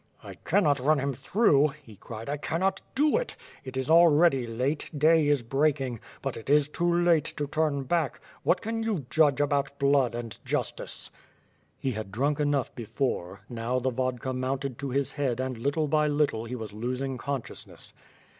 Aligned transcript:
"I 0.23 0.33
cannot 0.33 0.79
run 0.79 0.97
him 0.97 1.13
through," 1.13 1.67
he 1.83 1.95
cried. 1.95 2.27
"I 2.27 2.37
cannot 2.37 2.81
do 2.95 3.17
it! 3.17 3.35
It 3.63 3.77
is 3.77 3.87
already 3.87 4.47
late— 4.47 4.89
day 4.97 5.27
is 5.27 5.43
breaking, 5.43 5.99
but 6.23 6.35
it 6.35 6.49
is 6.49 6.67
too 6.67 6.91
late 6.91 7.25
to 7.25 7.45
turn 7.45 7.83
back— 7.83 8.19
what 8.41 8.61
can 8.61 8.81
you 8.81 9.05
judge 9.11 9.39
about 9.39 9.77
blood 9.77 10.15
and 10.15 10.39
justice?" 10.43 11.11
WITH 11.11 11.17
nRE 11.17 11.17
AKD 11.17 11.93
SWORD. 11.93 11.93
151 11.93 11.93
He 11.93 11.95
had 11.95 12.11
drunk 12.11 12.39
enough 12.39 12.73
before; 12.75 13.41
now 13.47 13.77
the 13.77 13.91
vodka 13.91 14.33
mounted 14.33 14.79
to 14.79 14.89
his 14.89 15.11
head 15.11 15.39
and 15.39 15.59
little 15.59 15.87
by 15.87 16.07
little 16.07 16.45
he 16.45 16.55
was 16.55 16.73
losing 16.73 17.19
consciousness. 17.19 17.93